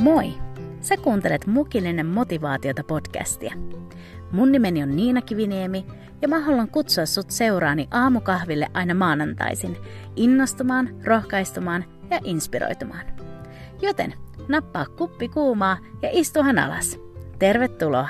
[0.00, 0.32] Moi!
[0.80, 3.54] Sä kuuntelet Mukillinen motivaatiota podcastia.
[4.32, 5.86] Mun nimeni on Niina Kiviniemi
[6.22, 9.76] ja mä haluan kutsua sut seuraani aamukahville aina maanantaisin
[10.16, 13.06] innostumaan, rohkaistumaan ja inspiroitumaan.
[13.82, 14.14] Joten
[14.48, 17.00] nappaa kuppi kuumaa ja istuhan alas.
[17.38, 18.08] Tervetuloa!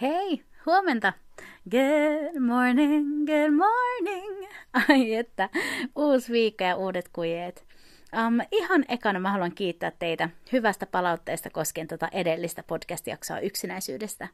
[0.00, 1.12] Hei, huomenta!
[1.70, 4.35] Good morning, good morning!
[4.88, 5.48] Ai että,
[5.96, 7.64] uusi viikko ja uudet kujeet.
[8.26, 14.28] Um, ihan ekana mä haluan kiittää teitä hyvästä palautteesta koskien tuota edellistä podcast-jaksoa yksinäisyydestä.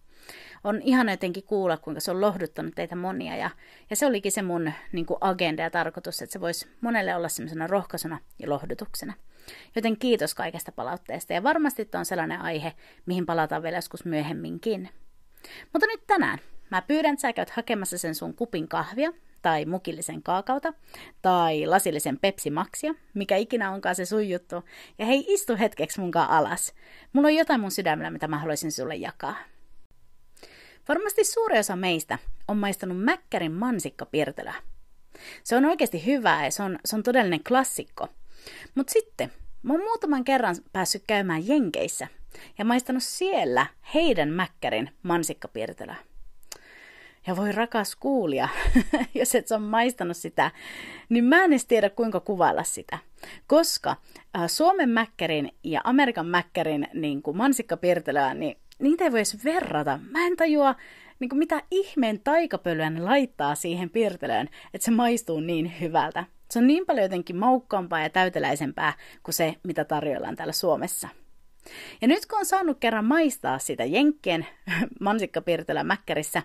[0.65, 3.51] On ihan jotenkin kuulla, kuinka se on lohduttanut teitä monia ja,
[3.91, 7.29] ja se olikin se mun niin kuin agenda ja tarkoitus, että se voisi monelle olla
[7.29, 9.15] semmoisena rohkaisuna ja lohdutuksena.
[9.77, 12.73] Joten kiitos kaikesta palautteesta ja varmasti tämä on sellainen aihe,
[13.07, 14.89] mihin palataan vielä joskus myöhemminkin.
[15.73, 16.39] Mutta nyt tänään
[16.71, 20.73] mä pyydän, että sä käyt hakemassa sen sun kupin kahvia tai mukillisen kaakauta,
[21.23, 24.65] tai lasillisen pepsimaksia, mikä ikinä onkaan se sun juttu.
[24.99, 26.75] Ja hei, istu hetkeksi munkaan alas.
[27.13, 29.37] Mulla on jotain mun sydämellä, mitä mä haluaisin sulle jakaa.
[30.89, 34.55] Varmasti suuri osa meistä on maistanut Mäkkärin mansikkapirtelöä.
[35.45, 38.09] Se on oikeasti hyvää ja se on, se on todellinen klassikko.
[38.75, 42.09] Mutta sitten, mä oon muutaman kerran päässyt käymään Jenkeissä
[42.59, 46.12] ja maistanut siellä heidän Mäkkärin mansikkapirtelöä.
[47.27, 48.49] Ja voi rakas kuulia,
[49.15, 50.51] jos et ole maistanut sitä,
[51.09, 52.99] niin mä en edes tiedä kuinka kuvailla sitä.
[53.47, 53.97] Koska
[54.37, 59.99] äh, Suomen mäkkärin ja Amerikan mäkkärin niin kuin mansikkapirtelöä, niin niitä ei voi edes verrata.
[60.11, 60.75] Mä en tajua,
[61.19, 66.25] niin kuin mitä ihmeen taikapölyä ne laittaa siihen pirtelöön, että se maistuu niin hyvältä.
[66.51, 68.93] Se on niin paljon jotenkin maukkaampaa ja täyteläisempää
[69.23, 71.09] kuin se, mitä tarjoillaan täällä Suomessa.
[72.01, 74.47] Ja nyt kun on saanut kerran maistaa sitä Jenkkien
[75.01, 76.43] mansikkapirtelä mäkkärissä,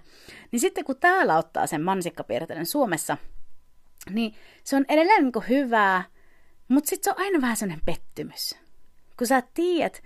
[0.51, 3.17] niin sitten kun täällä ottaa sen mansikkapirtelän Suomessa,
[4.09, 6.03] niin se on edelleen niin hyvää,
[6.67, 8.55] mutta sitten se on aina vähän sellainen pettymys.
[9.17, 10.03] Kun sä tiedät,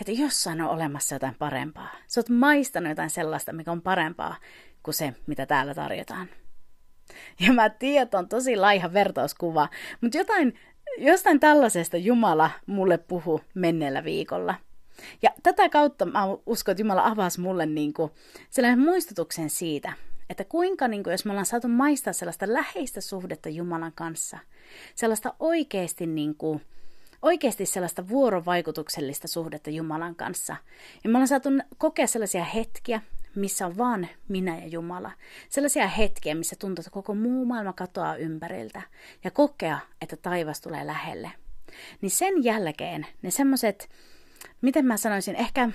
[0.00, 1.90] että jossain on olemassa jotain parempaa.
[2.06, 4.36] Sä oot maistanut jotain sellaista, mikä on parempaa
[4.82, 6.28] kuin se, mitä täällä tarjotaan.
[7.40, 9.68] Ja mä tiedän, on tosi laiha vertauskuva,
[10.00, 10.58] mutta jotain
[10.98, 14.54] jostain tällaisesta Jumala mulle puhu menneellä viikolla.
[15.22, 18.12] Ja tätä kautta mä uskon, että Jumala avasi mulle niin kuin
[18.50, 19.92] sellainen muistutuksen siitä,
[20.30, 24.38] että kuinka, niin kuin, jos me ollaan saatu maistaa sellaista läheistä suhdetta Jumalan kanssa,
[24.94, 26.60] sellaista oikeasti, niin kuin,
[27.22, 30.56] oikeasti sellaista vuorovaikutuksellista suhdetta Jumalan kanssa.
[31.04, 31.48] Ja me ollaan saatu
[31.78, 33.00] kokea sellaisia hetkiä,
[33.34, 35.12] missä on vaan minä ja Jumala.
[35.48, 38.82] Sellaisia hetkiä, missä tuntuu, että koko muu maailma katoaa ympäriltä
[39.24, 41.30] ja kokea, että taivas tulee lähelle.
[42.00, 43.90] Niin sen jälkeen ne semmoiset,
[44.60, 45.70] miten mä sanoisin, ehkä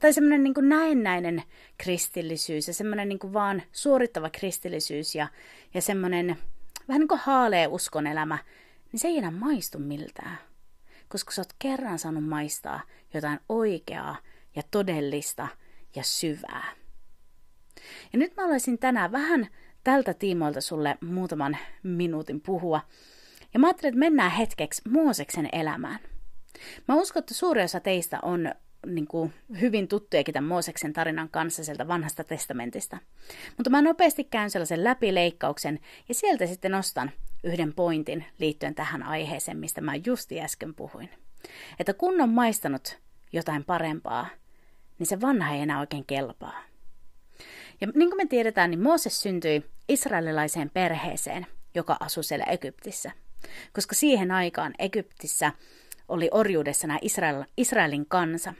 [0.00, 1.42] tai semmoinen niin näennäinen
[1.78, 5.28] kristillisyys ja semmoinen niin vaan suorittava kristillisyys ja,
[5.74, 6.36] ja semmoinen
[6.88, 8.38] vähän niin kuin haalee uskonelämä,
[8.92, 10.38] niin se ei enää maistu miltään.
[11.08, 12.80] Koska sä oot kerran saanut maistaa
[13.14, 14.16] jotain oikeaa
[14.56, 15.48] ja todellista
[15.96, 16.81] ja syvää.
[18.12, 19.48] Ja nyt mä haluaisin tänään vähän
[19.84, 22.80] tältä tiimoilta sulle muutaman minuutin puhua.
[23.54, 25.98] Ja mä ajattelin, että mennään hetkeksi Mooseksen elämään.
[26.88, 28.52] Mä uskon, että suuri osa teistä on
[28.86, 32.98] niin kuin, hyvin tuttujakin tämän Mooseksen tarinan kanssa sieltä vanhasta testamentista.
[33.56, 37.10] Mutta mä nopeasti käyn sellaisen läpileikkauksen ja sieltä sitten nostan
[37.44, 41.10] yhden pointin liittyen tähän aiheeseen, mistä mä justi äsken puhuin.
[41.80, 42.98] Että kun on maistanut
[43.32, 44.26] jotain parempaa,
[44.98, 46.71] niin se vanha ei enää oikein kelpaa.
[47.82, 53.10] Ja niin kuin me tiedetään, niin Mooses syntyi israelilaiseen perheeseen, joka asui siellä Egyptissä.
[53.72, 55.52] Koska siihen aikaan Egyptissä
[56.08, 58.54] oli orjuudessa nämä Israel, Israelin kansa.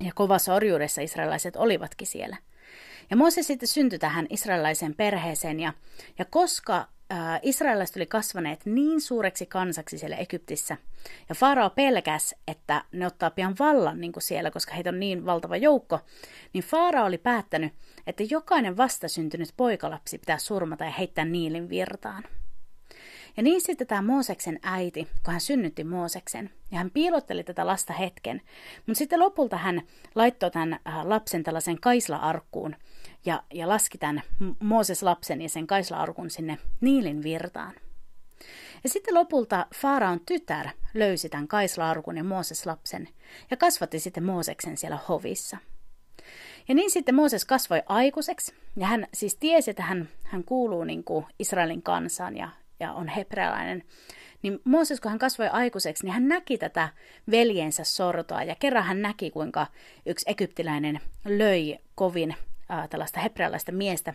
[0.00, 2.36] Ja kovassa orjuudessa israelaiset olivatkin siellä.
[3.10, 5.72] Ja Mooses sitten syntyi tähän israelilaiseen perheeseen ja,
[6.18, 6.88] ja koska
[7.42, 10.76] israelilaiset oli kasvaneet niin suureksi kansaksi siellä Egyptissä.
[11.28, 15.26] Ja Farao pelkäs, että ne ottaa pian vallan niin kuin siellä, koska heitä on niin
[15.26, 16.00] valtava joukko.
[16.52, 17.72] Niin Farao oli päättänyt,
[18.06, 22.24] että jokainen vastasyntynyt poikalapsi pitää surmata ja heittää Niilin virtaan.
[23.36, 27.92] Ja niin sitten tämä Mooseksen äiti, kun hän synnytti Mooseksen, ja hän piilotteli tätä lasta
[27.92, 28.40] hetken,
[28.86, 29.82] mutta sitten lopulta hän
[30.14, 32.76] laittoi tämän äh, lapsen tällaisen kaisla-arkkuun,
[33.26, 34.22] ja, ja laski tämän
[34.60, 37.74] Mooses-lapsen ja sen kaisla-arkun sinne Niilin virtaan.
[38.84, 43.08] Ja sitten lopulta Faaraon tytär löysi tämän kaisla-arkun ja Mooses-lapsen,
[43.50, 45.56] ja kasvatti sitten Mooseksen siellä hovissa.
[46.68, 51.04] Ja niin sitten Mooses kasvoi aikuiseksi, ja hän siis tiesi, että hän, hän kuuluu niin
[51.04, 52.48] kuin Israelin kansaan ja
[52.82, 53.84] ja on hebrealainen,
[54.42, 56.88] niin Mooses, kun hän kasvoi aikuiseksi, niin hän näki tätä
[57.30, 58.42] veljensä sortoa.
[58.42, 59.66] Ja kerran hän näki, kuinka
[60.06, 62.36] yksi egyptiläinen löi kovin
[62.90, 64.14] tällaista hebrealaista miestä.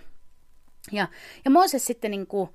[0.92, 1.08] Ja,
[1.46, 2.50] ja Mooses sitten niin kuin,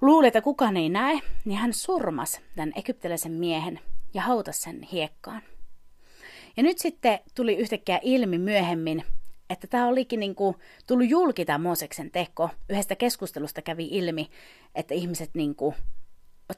[0.00, 3.80] luuli, että kukaan ei näe, niin hän surmas tämän egyptiläisen miehen
[4.14, 5.42] ja hautasi sen hiekkaan.
[6.56, 9.04] Ja nyt sitten tuli yhtäkkiä ilmi myöhemmin,
[9.50, 10.56] että tämä olikin niin kuin
[10.86, 12.50] tullut julki tämä Mooseksen teko.
[12.68, 14.30] Yhdestä keskustelusta kävi ilmi,
[14.74, 15.74] että ihmiset niin kuin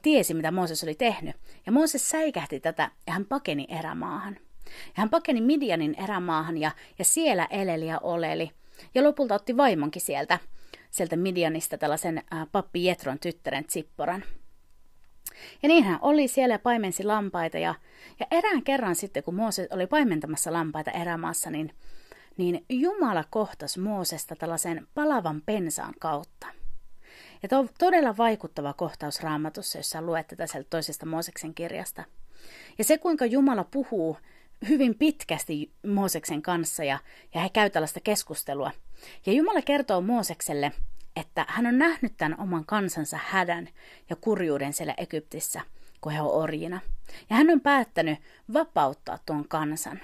[0.01, 1.35] tiesi, mitä Mooses oli tehnyt.
[1.65, 4.37] Ja Mooses säikähti tätä ja hän pakeni erämaahan.
[4.65, 8.51] Ja hän pakeni Midianin erämaahan ja, ja siellä eleli ja oleli.
[8.95, 10.39] Ja lopulta otti vaimonkin sieltä,
[10.91, 14.23] sieltä Midianista tällaisen ää, pappi Jetron tyttären Tsipporan.
[15.63, 17.57] Ja niin hän oli siellä paimensi lampaita.
[17.57, 17.75] Ja,
[18.19, 21.73] ja erään kerran sitten, kun Mooses oli paimentamassa lampaita erämaassa, niin,
[22.37, 26.47] niin Jumala kohtasi Moosesta tällaisen palavan pensaan kautta.
[27.43, 32.03] Ja tuo on todella vaikuttava kohtaus raamatussa, jossa luet tätä sieltä toisesta Mooseksen kirjasta.
[32.77, 34.17] Ja se, kuinka Jumala puhuu
[34.69, 36.99] hyvin pitkästi Mooseksen kanssa ja,
[37.33, 38.71] ja he käyvät tällaista keskustelua.
[39.25, 40.71] Ja Jumala kertoo Moosekselle,
[41.15, 43.69] että hän on nähnyt tämän oman kansansa hädän
[44.09, 45.61] ja kurjuuden siellä Egyptissä,
[46.01, 46.79] kun he on orjina.
[47.29, 48.19] Ja hän on päättänyt
[48.53, 49.99] vapauttaa tuon kansan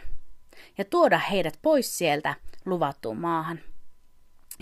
[0.78, 3.60] ja tuoda heidät pois sieltä luvattuun maahan.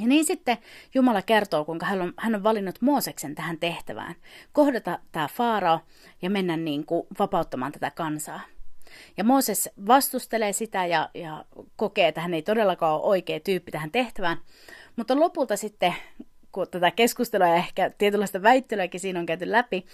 [0.02, 0.58] Ja niin sitten
[0.94, 4.16] Jumala kertoo, kuinka hän on, hän on valinnut Mooseksen tähän tehtävään,
[4.54, 5.80] kohdata tämä Faarao
[6.22, 8.42] ja mennä niin kuin vapauttamaan tätä kansaa.
[9.18, 11.46] Ja Mooses vastustelee sitä ja, ja
[11.76, 14.38] kokee, että hän ei todellakaan ole oikea tyyppi tähän tehtävään.
[14.96, 15.96] Mutta lopulta sitten,
[16.52, 19.86] kun tätä keskustelua ja ehkä tietynlaista väittelyäkin siinä on käyty läpi,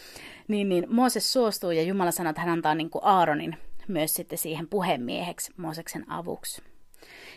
[0.48, 3.58] niin, niin Mooses suostuu ja Jumala sanoo, että hän antaa niin kuin Aaronin
[3.88, 6.62] myös sitten siihen puhemieheksi Mooseksen avuksi.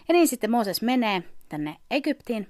[0.09, 2.49] Ja niin sitten Mooses menee tänne Egyptiin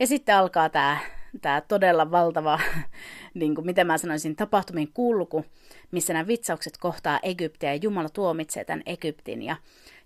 [0.00, 0.98] ja sitten alkaa tämä
[1.40, 2.60] tämä todella valtava,
[3.34, 5.44] niin kuin, miten mä sanoisin, tapahtumien kulku,
[5.90, 9.56] missä nämä vitsaukset kohtaa Egyptiä ja Jumala tuomitsee tämän Egyptin ja,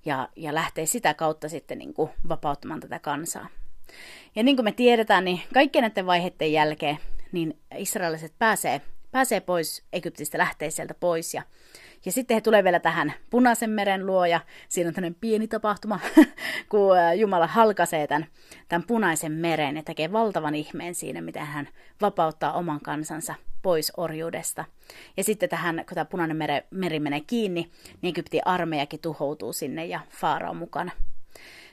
[0.05, 3.49] ja, ja lähtee sitä kautta sitten niin kuin, vapauttamaan tätä kansaa.
[4.35, 6.99] Ja niin kuin me tiedetään, niin kaikkien näiden vaiheiden jälkeen
[7.33, 8.81] niin israeliset pääsee,
[9.11, 11.43] pääsee pois Egyptistä, lähtee sieltä pois ja
[12.05, 16.01] ja sitten he tulee vielä tähän punaisen meren luo ja siinä on tämmöinen pieni tapahtuma,
[16.71, 18.27] kun Jumala halkaisee tämän,
[18.69, 21.69] tämän punaisen meren ja tekee valtavan ihmeen siinä, miten hän
[22.01, 24.65] vapauttaa oman kansansa pois orjuudesta.
[25.17, 27.71] Ja sitten tähän, kun tämä punainen meri, meri menee kiinni,
[28.03, 30.93] niin Egyptin armeijakin tuhoutuu sinne ja Faarao mukana.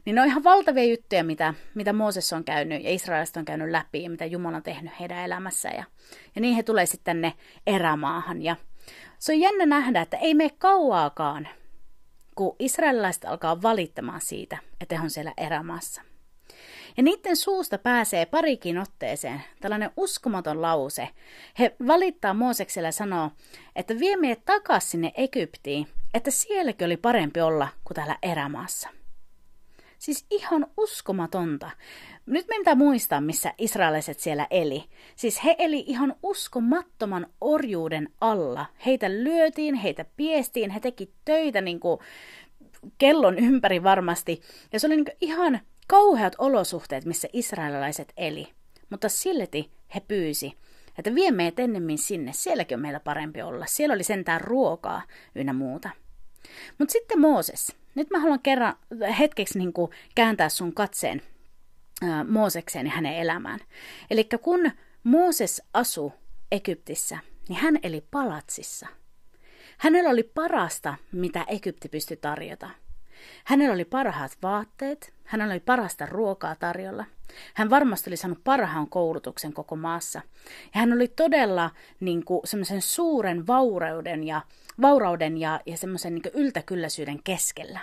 [0.05, 3.69] Niin ne on ihan valtavia juttuja, mitä, mitä Mooses on käynyt ja Israelista on käynyt
[3.69, 5.69] läpi ja mitä Jumala on tehnyt heidän elämässä.
[5.69, 5.83] Ja,
[6.35, 7.33] ja niin he tulee sitten tänne
[7.67, 8.41] erämaahan.
[8.41, 8.55] Ja
[9.19, 11.47] se on jännä nähdä, että ei mene kauaakaan,
[12.35, 16.01] kun israelilaiset alkaa valittamaan siitä, että he on siellä erämaassa.
[16.97, 21.09] Ja niiden suusta pääsee parikin otteeseen tällainen uskomaton lause.
[21.59, 23.31] He valittaa Moosekselle ja sanoo,
[23.75, 28.89] että vie meidät takaisin sinne Egyptiin, että sielläkin oli parempi olla kuin täällä erämaassa.
[29.99, 31.71] Siis ihan uskomatonta.
[32.25, 34.83] Nyt me pitää muistaa, missä israeliset siellä eli.
[35.15, 38.65] Siis he eli ihan uskomattoman orjuuden alla.
[38.85, 41.99] Heitä lyötiin, heitä piestiin, he teki töitä niin kuin
[42.97, 44.41] kellon ympäri varmasti.
[44.73, 48.47] Ja se oli niin kuin ihan kauheat olosuhteet, missä israelilaiset eli.
[48.89, 50.53] Mutta silti he pyysi,
[50.97, 53.65] että vie meidät ennemmin sinne, sielläkin on meillä parempi olla.
[53.65, 55.01] Siellä oli sentään ruokaa
[55.35, 55.89] ynnä muuta.
[56.77, 57.75] Mutta sitten Mooses.
[57.99, 58.75] Nyt mä haluan kerran
[59.19, 61.21] hetkeksi niin kuin kääntää sun katseen
[62.01, 63.59] ää, Moosekseen ja hänen elämään.
[64.09, 64.71] Eli kun
[65.03, 66.11] Mooses asui
[66.51, 67.17] Egyptissä,
[67.49, 68.87] niin hän eli palatsissa.
[69.77, 72.69] Hänellä oli parasta, mitä Egypti pystyi tarjota.
[73.45, 77.05] Hänellä oli parhaat vaatteet, hänellä oli parasta ruokaa tarjolla.
[77.53, 80.21] Hän varmasti oli saanut parhaan koulutuksen koko maassa.
[80.45, 84.41] Ja hän oli todella niin kuin, semmoisen suuren vaurauden ja,
[84.81, 87.79] vaurauden ja, ja semmoisen niin yltäkylläisyyden keskellä.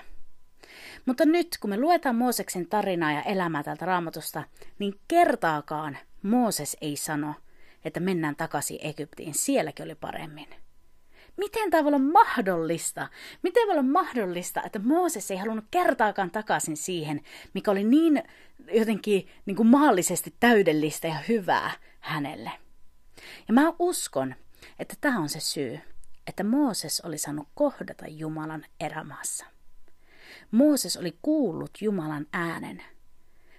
[1.07, 4.43] Mutta nyt, kun me luetaan Mooseksen tarinaa ja elämää tältä raamatusta,
[4.79, 7.35] niin kertaakaan Mooses ei sano,
[7.85, 10.49] että mennään takaisin Egyptiin, sielläkin oli paremmin.
[11.37, 13.09] Miten tämä voi olla mahdollista?
[13.43, 17.21] Miten voi olla mahdollista, että Mooses ei halunnut kertaakaan takaisin siihen,
[17.55, 18.23] mikä oli niin
[18.73, 22.51] jotenkin niin kuin maallisesti täydellistä ja hyvää hänelle?
[23.49, 24.35] Ja mä uskon,
[24.79, 25.81] että tämä on se syy,
[26.27, 29.47] että Mooses oli saanut kohdata Jumalan erämaassa.
[30.51, 32.83] Mooses oli kuullut Jumalan äänen.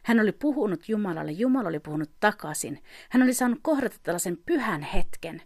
[0.03, 2.83] Hän oli puhunut Jumalalle, Jumala oli puhunut takaisin.
[3.09, 5.41] Hän oli saanut kohdata tällaisen pyhän hetken,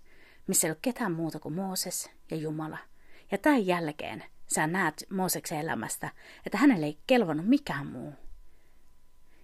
[0.52, 2.78] missä ei ole ketään muuta kuin Mooses ja Jumala.
[3.32, 6.10] Ja tämän jälkeen sä näet Mooseksen elämästä,
[6.46, 8.14] että hänelle ei kelvannut mikään muu.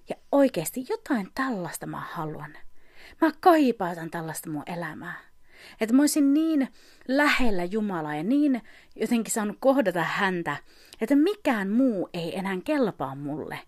[0.09, 2.57] Ja oikeasti jotain tällaista mä haluan.
[3.21, 5.13] Mä kaipaan tällaista mun elämää.
[5.81, 6.67] Että mä olisin niin
[7.07, 8.61] lähellä Jumalaa ja niin
[8.95, 10.57] jotenkin saanut kohdata häntä,
[11.01, 13.59] että mikään muu ei enää kelpaa mulle.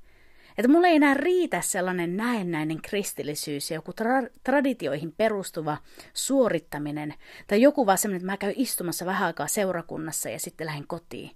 [0.60, 5.78] Että mulle ei enää riitä sellainen näennäinen kristillisyys ja joku tra- traditioihin perustuva
[6.14, 7.14] suorittaminen.
[7.48, 11.32] Tai joku vaan semmoinen, että mä käyn istumassa vähän aikaa seurakunnassa ja sitten lähden kotiin.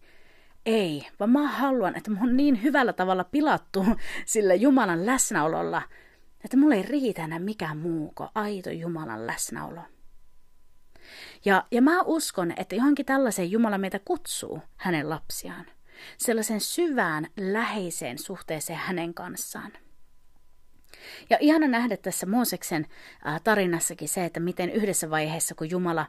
[0.65, 3.86] Ei, vaan mä haluan, että mä oon niin hyvällä tavalla pilattu
[4.25, 5.82] sillä Jumalan läsnäololla,
[6.44, 9.82] että mulle ei riitä enää mikään muu kuin aito Jumalan läsnäolo.
[11.46, 15.65] Ja, ja mä uskon, että johonkin tällaiseen Jumala meitä kutsuu hänen lapsiaan.
[16.18, 19.72] Sellaisen syvään, läheiseen suhteeseen hänen kanssaan.
[21.30, 22.88] Ja ihana nähdä tässä Mooseksen
[23.44, 26.06] tarinassakin se, että miten yhdessä vaiheessa, kun Jumala,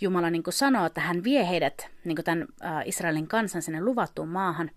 [0.00, 2.46] Jumala niin kuin sanoo, että hän vie heidät, niin kuin tämän
[2.84, 4.70] Israelin kansan sinne luvattuun maahan,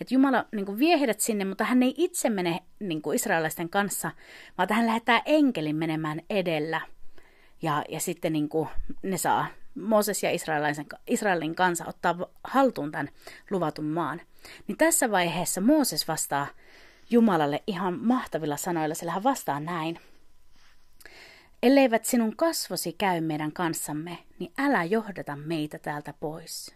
[0.00, 3.68] että Jumala niin kuin vie heidät sinne, mutta hän ei itse mene niin kuin israelaisten
[3.68, 4.10] kanssa,
[4.58, 6.80] vaan hän lähettää enkelin menemään edellä–
[7.64, 8.68] ja, ja sitten niin kuin
[9.02, 10.30] ne saa, Moses ja
[11.06, 13.08] Israelin kansa ottaa haltuun tämän
[13.50, 14.20] luvatun maan.
[14.66, 16.46] Niin tässä vaiheessa Mooses vastaa
[17.10, 20.00] Jumalalle ihan mahtavilla sanoilla, sillä hän vastaa näin.
[21.62, 26.74] Elleivät sinun kasvosi käy meidän kanssamme, niin älä johdata meitä täältä pois.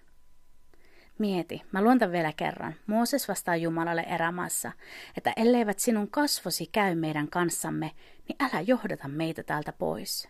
[1.19, 2.75] Mieti, mä luontan vielä kerran.
[2.87, 4.73] Mooses vastaa Jumalalle erämaassa,
[5.17, 7.91] että elleivät sinun kasvosi käy meidän kanssamme,
[8.29, 10.29] niin älä johdata meitä täältä pois.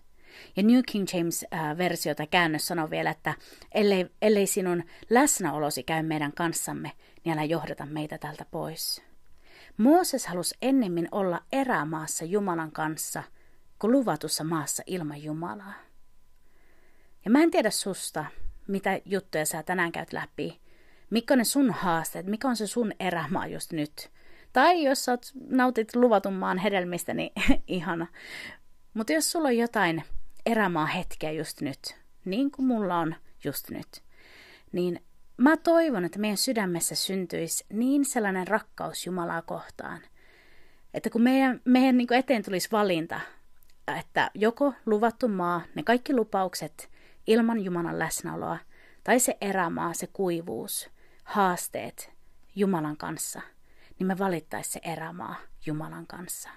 [0.56, 3.34] Ja New King James-versio äh, tai käännös sanoo vielä, että
[3.72, 6.92] ellei, ellei sinun läsnäolosi käy meidän kanssamme,
[7.24, 9.02] niin älä johdata meitä täältä pois.
[9.76, 13.22] Mooses halusi ennemmin olla erämaassa Jumalan kanssa
[13.78, 15.74] kuin luvatussa maassa ilman Jumalaa.
[17.24, 18.24] Ja mä en tiedä susta,
[18.66, 20.60] mitä juttuja sä tänään käyt läpi.
[21.10, 24.10] Mikä on ne sun haasteet, mikä on se sun erämaa just nyt.
[24.52, 25.18] Tai jos sä
[25.48, 27.32] nautit luvatun maan hedelmistä, niin
[27.66, 28.06] ihana.
[28.94, 30.02] Mutta jos sulla on jotain
[30.48, 33.14] erämaa hetkeä just nyt, niin kuin mulla on
[33.44, 34.02] just nyt,
[34.72, 35.00] niin
[35.36, 40.00] mä toivon, että meidän sydämessä syntyisi niin sellainen rakkaus Jumalaa kohtaan,
[40.94, 43.20] että kun meidän, meidän niin kuin eteen tulisi valinta,
[43.98, 46.90] että joko luvattu maa, ne kaikki lupaukset
[47.26, 48.58] ilman Jumalan läsnäoloa,
[49.04, 50.90] tai se erämaa, se kuivuus,
[51.24, 52.12] haasteet
[52.56, 53.42] Jumalan kanssa,
[53.98, 55.36] niin me valittaisiin se erämaa
[55.66, 56.50] Jumalan kanssa.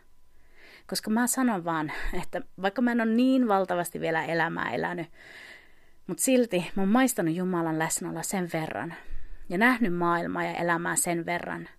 [0.92, 5.08] Koska mä sanon vaan, että vaikka mä en ole niin valtavasti vielä elämää elänyt,
[6.08, 8.94] mutta silti mä oon maistanut Jumalan läsnäoloa sen verran
[9.50, 11.70] ja nähnyt maailmaa ja elämää sen verran,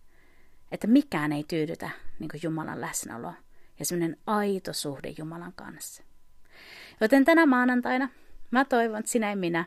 [0.71, 3.35] että mikään ei tyydytä niin Jumalan läsnäoloa
[3.79, 6.03] ja semmoinen aito suhde Jumalan kanssa.
[7.01, 8.09] Joten tänä maanantaina
[8.51, 9.65] mä toivon, että sinä ja minä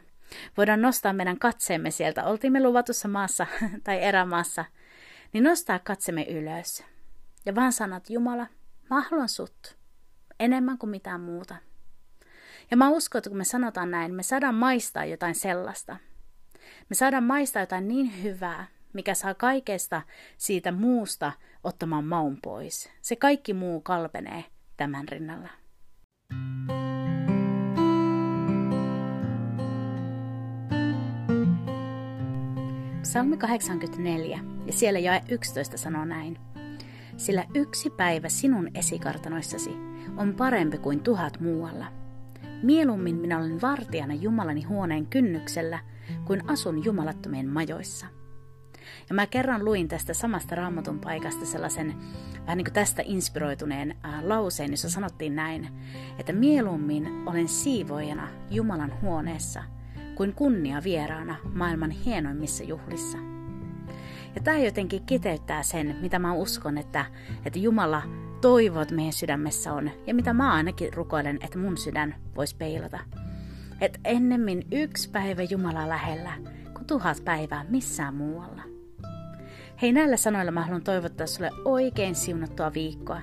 [0.57, 3.47] voidaan nostaa meidän katseemme sieltä, oltiin me luvatussa maassa
[3.83, 4.65] tai erämaassa,
[5.33, 6.83] niin nostaa katsemme ylös.
[7.45, 8.47] Ja vaan sanat, Jumala,
[8.89, 9.77] Mä haluan sut.
[10.39, 11.55] Enemmän kuin mitään muuta.
[12.71, 15.97] Ja mä uskon, että kun me sanotaan näin, me saadaan maistaa jotain sellaista.
[16.89, 20.01] Me saadaan maistaa jotain niin hyvää, mikä saa kaikesta
[20.37, 21.31] siitä muusta
[21.63, 22.89] ottamaan maun pois.
[23.01, 24.45] Se kaikki muu kalpenee
[24.77, 25.49] tämän rinnalla.
[33.01, 36.54] Psalmi 84 ja siellä jae 11 sanoo näin
[37.17, 39.77] sillä yksi päivä sinun esikartanoissasi
[40.17, 41.85] on parempi kuin tuhat muualla.
[42.63, 45.79] Mieluummin minä olen vartijana Jumalani huoneen kynnyksellä,
[46.25, 48.07] kuin asun jumalattomien majoissa.
[49.09, 51.95] Ja mä kerran luin tästä samasta raamatun paikasta sellaisen
[52.41, 55.67] vähän niin kuin tästä inspiroituneen ää, lauseen, jossa sanottiin näin,
[56.19, 59.63] että mieluummin olen siivoijana Jumalan huoneessa
[60.15, 63.34] kuin kunnia vieraana maailman hienoimmissa juhlissa.
[64.35, 67.05] Ja tämä jotenkin kiteyttää sen, mitä mä uskon, että,
[67.45, 68.01] että Jumala
[68.41, 69.91] toivot meidän sydämessä on.
[70.07, 72.99] Ja mitä mä ainakin rukoilen, että mun sydän voisi peilata.
[73.81, 76.33] Että ennemmin yksi päivä Jumala lähellä
[76.73, 78.61] kuin tuhat päivää missään muualla.
[79.81, 83.21] Hei, näillä sanoilla mä haluan toivottaa sulle oikein siunattua viikkoa.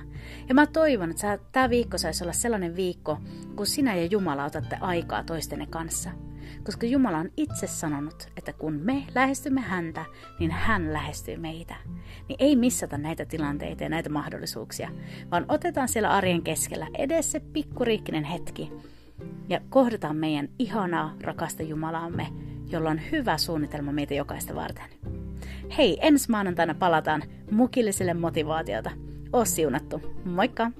[0.49, 3.17] Ja mä toivon, että tämä viikko saisi olla sellainen viikko,
[3.55, 6.11] kun sinä ja Jumala otatte aikaa toistenne kanssa–
[6.63, 10.05] koska Jumala on itse sanonut, että kun me lähestymme häntä,
[10.39, 11.75] niin hän lähestyy meitä.
[12.29, 14.89] Niin ei missata näitä tilanteita ja näitä mahdollisuuksia,
[15.31, 18.71] vaan otetaan siellä arjen keskellä edes se pikkuriikkinen hetki
[19.49, 22.27] ja kohdataan meidän ihanaa, rakasta Jumalaamme,
[22.69, 24.89] jolla on hyvä suunnitelma meitä jokaista varten.
[25.77, 28.91] Hei, ensi maanantaina palataan mukilliselle motivaatiota.
[29.33, 30.01] Oo siunattu.
[30.25, 30.71] Moikka!